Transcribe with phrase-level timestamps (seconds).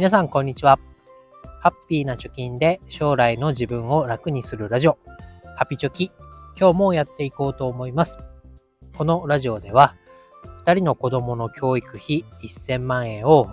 [0.00, 0.78] 皆さん、こんにちは。
[1.60, 4.96] ハッピーな貯金で将来の自分を楽にするラジオ、
[5.58, 6.10] ハピチョキ、
[6.58, 8.18] 今日もやっていこうと思います。
[8.96, 9.96] このラジオでは、
[10.64, 13.46] 2人の子供の教育費1000万円を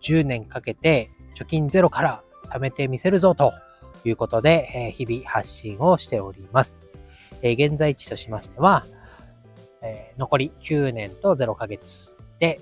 [0.00, 3.52] 10年かけて貯金ゼロから貯めてみせるぞと
[4.06, 6.78] いうことで、日々発信をしております。
[7.42, 8.86] 現在地としましては、
[10.16, 12.58] 残り9年と0ヶ月で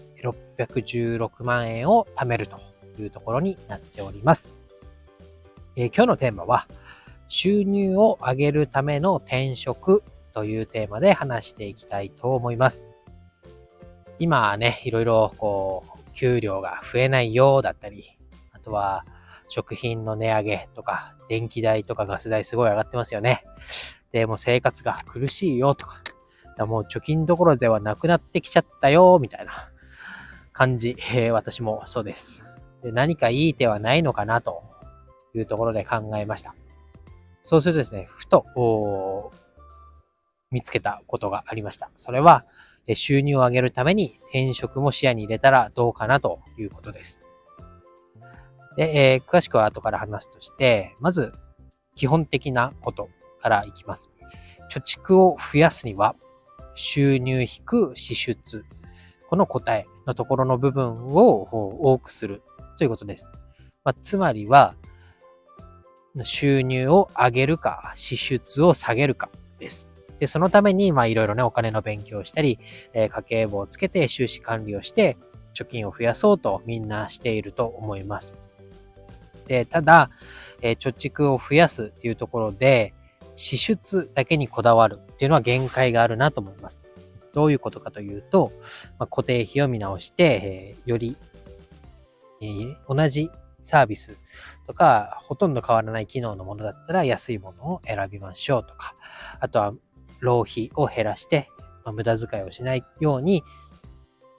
[0.58, 2.58] 616万円を貯めると
[3.02, 4.48] いうところになっております。
[5.76, 6.66] えー、今日のテーマは、
[7.28, 10.02] 収入を上げるための転職
[10.32, 12.82] というテーマで話していきたいと思います。
[14.18, 18.04] 今ね、いろいろこう、給料が増えないようだったり、
[18.52, 19.04] あとは
[19.48, 23.44] 食品の値上げとか、電気代とかガス代すごい上がってますよね。
[24.10, 26.02] で、も生活が苦しいよとか、
[26.66, 29.70] もう貯金どころではなくなってきちゃったよ、みたいな
[30.52, 30.96] 感じ。
[31.12, 32.48] えー、私もそうです。
[32.82, 34.62] で何かいい手はないのかなと
[35.34, 36.54] いうところで考えました。
[37.42, 39.32] そうするとですね、ふと、
[40.50, 41.90] 見つけたことがありました。
[41.96, 42.44] それは、
[42.94, 47.20] 収入を上げるために転職も視野に入れたらどうかなということです。
[48.76, 51.32] で、えー、詳しくは後から話すとして、まず、
[51.94, 53.08] 基本的なこと
[53.40, 54.10] からいきます。
[54.70, 56.14] 貯蓄を増やすには、
[56.74, 58.64] 収入引く支出。
[59.28, 62.42] この答えのところの部分を多くする
[62.78, 63.28] ということです。
[63.84, 64.74] まあ、つまりは、
[66.24, 69.86] 収入を上げるか、支出を下げるかです。
[70.18, 72.58] で、そのために、まあ、いろいろね、お金の勉強をしたり、
[72.92, 75.16] えー、家計簿をつけて収支管理をして、
[75.54, 78.34] 貯金を増やそうとみんなしていると思います。
[79.46, 80.10] で、ただ、
[80.60, 82.94] えー、貯蓄を増やすっていうところで、
[83.34, 86.80] 支出だけにこだわるっていうのは限界があるなと思います。
[87.32, 88.52] どういうことかというと、
[88.98, 91.16] まあ、固定費を見直して、えー、より
[92.88, 93.30] 同じ
[93.62, 94.16] サービス
[94.66, 98.94] とか、ほとんど変わらない機能のものだったら安いものを選びましょうとか、
[99.40, 99.74] あとは
[100.20, 101.48] 浪費を減らして、
[101.84, 103.44] まあ、無駄遣いをしないように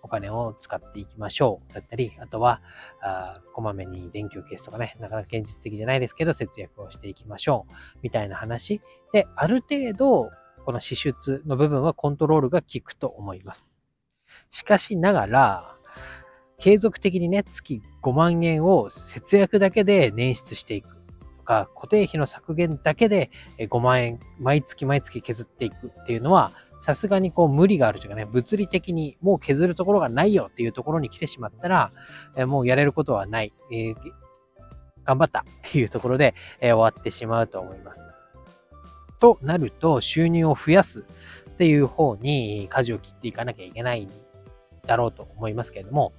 [0.01, 2.61] お金を使っていきましょうだったり、あとは、
[3.01, 8.81] あこまめに電気を消すとかね、なかなか現実的じゃないですけど、節約をしていきましょうみたいな話
[9.13, 10.31] で、ある程度、
[10.65, 13.65] この支出の部分はコントロールが効くと思います。
[14.49, 15.75] しかしながら、
[16.59, 20.89] 継続的にね、月5万円を節約だけで捻出していく
[21.37, 31.91] とか、固定費の削減だけで5万円毎月毎月削っていくっていうのは、さすがにこう無理があるというかね、物理的にもう削るところがないよっていうところに来てしまったら、
[32.45, 33.53] もうやれることはない。
[33.71, 33.95] えー、
[35.03, 38.01] 頑張ったっていうところで、え、終わってしまうと思います。
[39.19, 41.05] となると、収入を増やす
[41.49, 44.07] っていう方に舵を切っていかなきゃいけない
[44.89, 46.13] だろうと思いますけれども、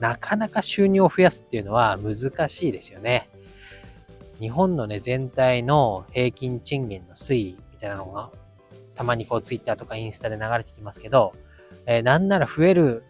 [0.00, 3.30] なかなか収入を増やすっていうのは難しいですよね。
[4.40, 8.30] 日本のね、全体の平均賃金の推移みたいなのが、
[8.96, 11.34] たまにこうツイッターとかインスタで流れてきますけど、
[11.86, 13.04] えー、なんなら増える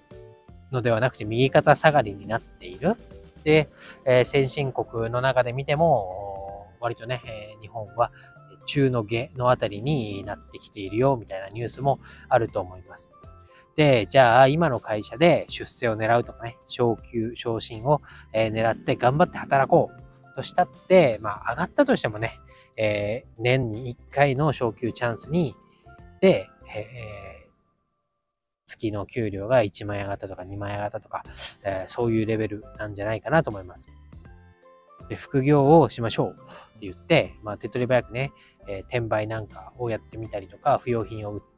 [0.70, 2.96] のではなくて右肩下がりになっている。
[3.42, 3.70] で、
[4.04, 8.12] えー、先進国の中で見ても、割とね、えー、日本は
[8.66, 13.08] 中の下のあたりになってきているよ、みたいなニュースもあると思います。
[13.76, 18.00] で、じゃあ今の会社で出世を狙うとかね、昇給、昇進を、
[18.32, 22.40] え、狙って頑張って働こうとしたって、まあ上がったとしてもね、
[22.76, 25.54] えー、年に1回の昇給チャンスに、
[26.22, 27.50] で、えー、
[28.64, 31.22] 月の給料が1万円上がったとか2万円上がったとか、
[31.62, 33.88] えー、そういうレベルなんじゃないかなと思います。
[35.08, 36.42] で、副業をしましょうって
[36.80, 38.32] 言って、まあ手っ取り早くね、
[38.66, 41.55] え、転売なんかをやってみたりとか、不用品を売って、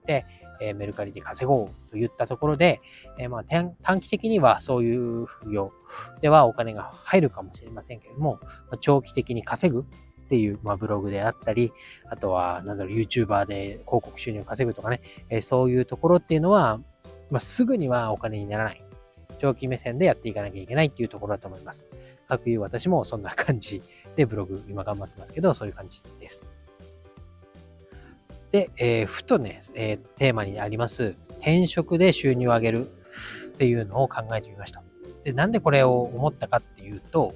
[0.61, 2.81] え、メルカリで稼ごうといったところで、
[3.19, 5.73] え、まあ短期的にはそういう副業
[6.21, 11.73] ではお金が入るかもしれませんけれども、ま、長期的に稼ぐっていう、まあ、ブログであったり、
[12.09, 16.79] あとは、なんだろう、YouTuber で広告収入を稼ぐとかね、え、そういうところっていうのは、
[17.31, 18.85] まあ、すぐにはお金にならない。
[19.39, 21.87] 長期目線でやっていかなきゃいけないっていうところだと思います。
[22.29, 23.83] 各言う私もそんな感じ
[24.17, 26.43] でブログ今頑張ってますけど、そういう感じです。
[28.53, 32.91] で、えー、ふとね、えー、テーマにあります、転職で収入を上げるっ
[33.59, 34.83] ていうのを考えてみました。
[35.25, 37.35] で、なんでこれを思ったかっていうと、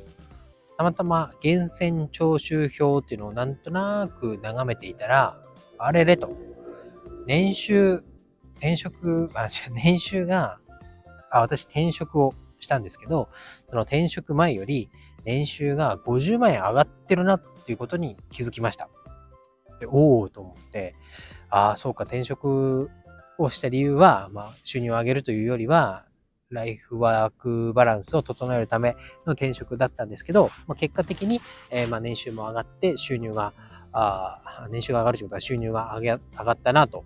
[0.79, 5.37] たまたま源泉徴収表っていうのをなんとなく眺めていたら、
[5.79, 6.37] あれれと、
[7.27, 8.03] 年収、
[8.57, 10.59] 転職、あ、年収が、
[11.31, 13.29] あ、私転職をしたんですけど、
[13.69, 14.91] その転職前より
[15.25, 18.89] 年収が50万円上がってるなっていうことに気づきました。
[19.87, 20.95] おおと思って、
[21.51, 22.91] ああ、そうか、転職
[23.39, 26.07] をした理由は、まあ、収入を上げるというよりは、
[26.53, 28.95] ライフワークバランスを整えるため
[29.27, 31.41] の転職だったんですけど、まあ、結果的に、
[31.71, 33.53] えー、まあ年収も上がって収入が、
[33.95, 36.09] あ年収が上がるということは収入が上げ
[36.39, 37.05] 上がったなと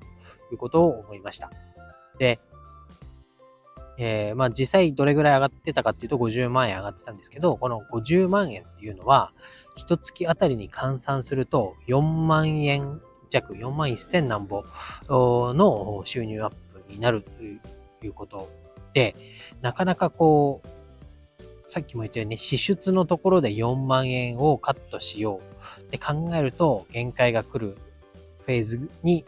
[0.52, 1.50] いうことを思いました。
[2.19, 2.38] で、
[3.99, 9.32] えー、まあ実際どれぐらい上がってたかっていうと50万円上がってたんですけど、この50万円っていうのは、
[9.76, 13.00] 一月あたりに換算すると4万円
[13.31, 14.64] 弱、4万1000何ぼ
[15.08, 18.49] の収入アップになるということ
[18.94, 19.14] で、
[19.61, 20.69] なかなかこう、
[21.69, 25.40] さっきも言ったように、支出のところで4万円をカットしよ
[25.79, 27.76] うって考えると、限界が来る
[28.44, 29.25] フェーズに、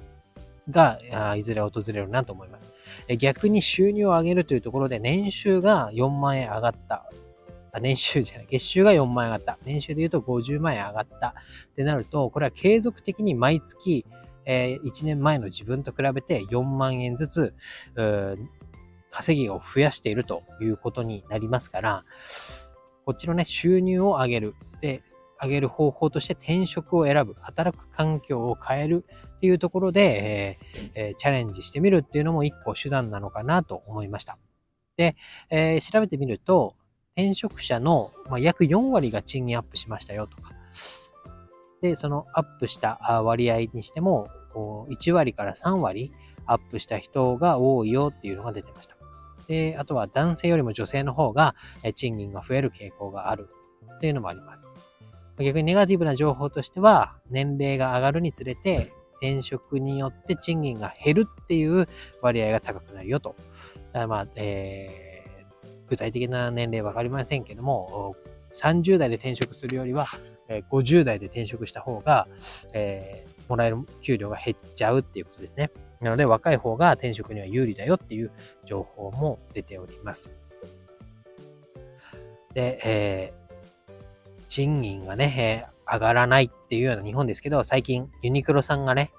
[0.70, 0.98] が、
[1.36, 2.68] いずれ訪れるなと思います。
[3.18, 7.10] 逆に収入を上げるというところで、年収が4万円上がった。
[7.72, 9.58] あ、年収じゃない、月収が4万円上がった。
[9.64, 14.04] 年収で言うと50万円上がったってなると、これは継続的に毎月、
[14.44, 17.54] えー、1年前の自分と比べて4万円ずつ、
[19.10, 22.04] 稼ぎを増やしているということになりますから、
[23.04, 24.54] こっちのね、収入を上げる。
[24.80, 25.02] で、
[25.40, 27.34] 上げる方法として転職を選ぶ。
[27.40, 29.04] 働く環境を変える
[29.36, 34.36] っていうところで、えーえー、チャレンジしてみるっていうのも一個手段なのかなと思いました。
[34.96, 35.16] で、
[35.48, 36.74] えー、調べてみると、
[37.18, 40.52] 転職者の、ま、約4割が賃金アップしましたよとか。
[41.82, 46.12] で、そのアップした割合にしても、1割から3割
[46.46, 48.96] アップした人が多いよっていうのが出てました。
[49.48, 51.56] で、あとは男性よりも女性の方が
[51.96, 53.48] 賃金が増える傾向がある
[53.96, 54.62] っていうのもあります。
[55.40, 61.88] 逆にネガティブな情報としては、年齢が上がるにつれて転職によって賃金が減るっていう
[62.22, 63.34] 割合が高くなるよと。
[63.92, 65.07] まあ、えー、
[65.88, 68.14] 具体的な年齢わかりませんけども、
[68.54, 70.06] 30代で転職するよりは、
[70.70, 72.26] 50代で転職した方が、
[72.72, 75.70] えー、もらえる給料が減っちゃうっていうことですね。
[76.00, 78.30] なので若い方が転職には有利だよっていう
[78.64, 80.30] 情報も出ております。
[82.54, 89.10] で、えー、賃金がね、えー、上がらないっていうような日本ですけど、最近ユニクロさんがね、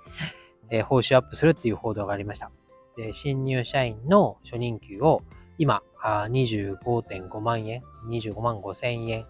[0.69, 2.51] えー、報酬アップするっていう報道がありました。
[2.95, 5.21] で、新入社員の初任給を
[5.59, 9.25] 今、25.5万円、25万5千円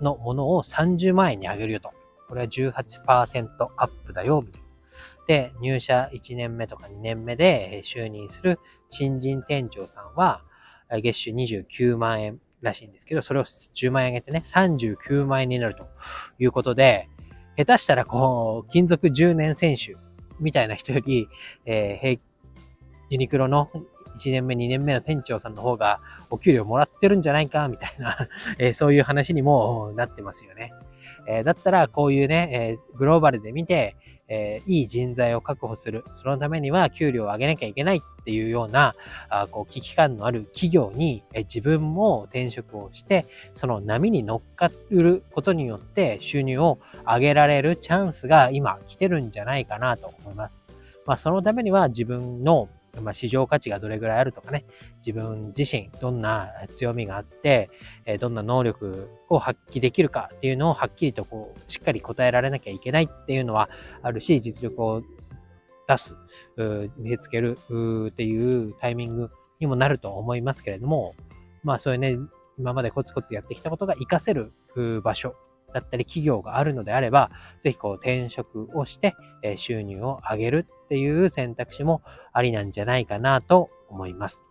[0.00, 1.92] のものを30万円に上げるよと。
[2.28, 4.68] これは18%アップだよ、みたいな。
[5.26, 10.42] で、入社1年目とか2年目で就任する新人店長さんは、
[10.88, 15.88] 月収29万円らしいんですけど、それを10万円上げてね、39万円になると
[16.38, 17.08] いうことで、
[17.56, 19.96] 下手したらこう、金属10年選手
[20.38, 21.28] みたいな人より、
[21.66, 22.20] えー、
[23.10, 23.68] ユニクロの
[24.16, 26.00] 1年目、2年目の店長さんの方が
[26.30, 28.28] お給料もらってるんじゃないか、みたいな
[28.58, 30.72] え、そういう話にもなってますよね。
[31.26, 33.96] え、だったらこういうね、えグローバルで見て、
[34.28, 36.04] え、いい人材を確保する。
[36.10, 38.94] そのためには給料を上げなきゃいけないっていうような、
[39.28, 50.60] あこう危機感のある企業に、え自分も転職をして、その波に乗っかることによって収入を上げられるチャンスが今来てるんじゃないかなと思います。
[51.04, 52.68] まあ、そのためには自分の
[53.00, 54.64] まあ、市場価値がどれぐらいあるとかね、
[54.96, 57.70] 自分自身どんな強みがあって、
[58.04, 63.70] えどんな能力を発揮できるかっていうのをはっきりとこう、しっかり答えられなきゃいけないっていうのは
[64.02, 65.02] あるし、実力を
[65.88, 66.16] 出す、
[66.98, 67.58] 見せつける
[68.08, 71.14] っていうタイミングにもなると思いますけれども、
[71.62, 72.18] まあそういうね、
[72.58, 74.52] 今までコツコツやってきたことが活かせる
[75.02, 75.34] 場所
[75.72, 82.02] だったり企業があるのであれば、ぜひこう転職をして、え収入を上げるっていう選択肢も
[82.32, 84.42] ありなんじゃないかなと思います。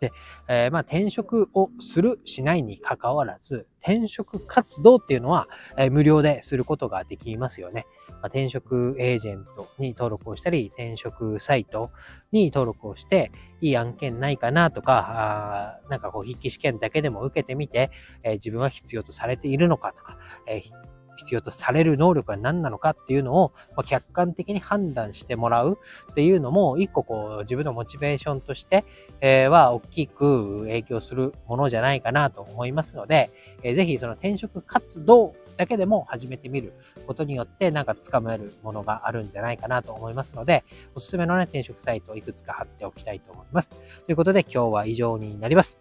[0.00, 0.12] で、
[0.48, 7.86] えー、まあ転職をする、しないに関わらず、転職活動っていうのは、えー、無料ですることができますよね。
[8.08, 11.90] まあ、転職エージェントに登録をしたり、転職サイト
[12.32, 17.90] に登録をして、いい案件ないかなとか、あなんかこう筆記試験だけでも受けてみて、
[18.22, 20.62] えー、自分は必要とされているのかとか、え
[21.18, 25.78] 必要とされる能力は何なのかっていうのを、ま客観的に判断してもらう
[26.10, 28.84] っていうのも、一個こう自分のモチベーションとして、
[29.20, 33.30] え、は大きく影響するものじゃないかなと思いますので、
[33.62, 36.72] えー、ぜひその転職活動だけでも始めてみる
[37.06, 43.68] ことによってなんか掴めるものがあるんじゃないかなと思いますので、おすすめのね、転職サイトをいくつか貼っておきたいと思います。
[43.68, 43.76] と
[44.08, 45.78] いうことで今日は以上になります。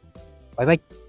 [0.56, 1.07] バイバイ。